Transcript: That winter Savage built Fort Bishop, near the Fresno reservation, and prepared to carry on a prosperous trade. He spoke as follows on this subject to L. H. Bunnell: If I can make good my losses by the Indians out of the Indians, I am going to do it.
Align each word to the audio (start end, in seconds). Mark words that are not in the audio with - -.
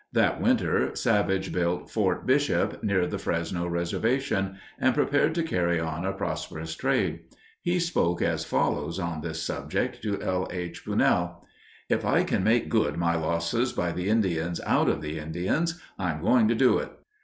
That 0.13 0.41
winter 0.41 0.95
Savage 0.95 1.51
built 1.53 1.91
Fort 1.91 2.25
Bishop, 2.25 2.81
near 2.83 3.05
the 3.05 3.19
Fresno 3.19 3.67
reservation, 3.67 4.57
and 4.79 4.95
prepared 4.95 5.35
to 5.35 5.43
carry 5.43 5.79
on 5.79 6.05
a 6.05 6.11
prosperous 6.11 6.73
trade. 6.73 7.19
He 7.61 7.77
spoke 7.79 8.19
as 8.19 8.43
follows 8.43 8.97
on 8.97 9.21
this 9.21 9.43
subject 9.43 10.01
to 10.01 10.19
L. 10.19 10.47
H. 10.49 10.87
Bunnell: 10.87 11.45
If 11.87 12.03
I 12.03 12.23
can 12.23 12.43
make 12.43 12.67
good 12.67 12.97
my 12.97 13.15
losses 13.15 13.73
by 13.73 13.91
the 13.91 14.09
Indians 14.09 14.59
out 14.65 14.89
of 14.89 15.03
the 15.03 15.19
Indians, 15.19 15.79
I 15.99 16.09
am 16.09 16.23
going 16.23 16.47
to 16.47 16.55
do 16.55 16.79
it. 16.79 16.91